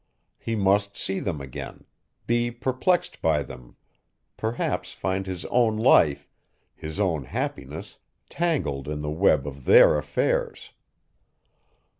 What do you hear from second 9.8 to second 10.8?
affairs.